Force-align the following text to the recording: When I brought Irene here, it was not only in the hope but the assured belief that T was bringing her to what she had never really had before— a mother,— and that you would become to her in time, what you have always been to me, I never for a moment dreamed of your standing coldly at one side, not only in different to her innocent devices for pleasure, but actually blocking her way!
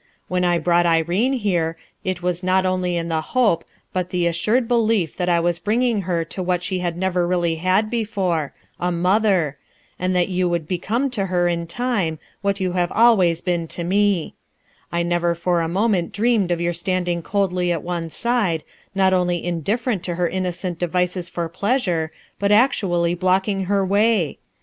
When 0.27 0.43
I 0.43 0.57
brought 0.57 0.87
Irene 0.87 1.33
here, 1.33 1.77
it 2.03 2.23
was 2.23 2.41
not 2.41 2.65
only 2.65 2.97
in 2.97 3.07
the 3.07 3.21
hope 3.21 3.63
but 3.93 4.09
the 4.09 4.25
assured 4.25 4.67
belief 4.67 5.15
that 5.17 5.27
T 5.27 5.39
was 5.43 5.59
bringing 5.59 6.01
her 6.09 6.25
to 6.25 6.41
what 6.41 6.63
she 6.63 6.79
had 6.79 6.97
never 6.97 7.27
really 7.27 7.57
had 7.57 7.91
before— 7.91 8.51
a 8.79 8.91
mother,— 8.91 9.59
and 9.99 10.15
that 10.15 10.27
you 10.27 10.49
would 10.49 10.67
become 10.67 11.11
to 11.11 11.27
her 11.27 11.47
in 11.47 11.67
time, 11.67 12.17
what 12.41 12.59
you 12.59 12.71
have 12.71 12.91
always 12.91 13.41
been 13.41 13.67
to 13.67 13.83
me, 13.83 14.33
I 14.91 15.03
never 15.03 15.35
for 15.35 15.61
a 15.61 15.67
moment 15.69 16.13
dreamed 16.13 16.49
of 16.49 16.59
your 16.59 16.73
standing 16.73 17.21
coldly 17.21 17.71
at 17.71 17.83
one 17.83 18.09
side, 18.09 18.63
not 18.95 19.13
only 19.13 19.37
in 19.45 19.61
different 19.61 20.01
to 20.05 20.15
her 20.15 20.27
innocent 20.27 20.79
devices 20.79 21.29
for 21.29 21.47
pleasure, 21.47 22.11
but 22.39 22.51
actually 22.51 23.13
blocking 23.13 23.65
her 23.65 23.85
way! 23.85 24.39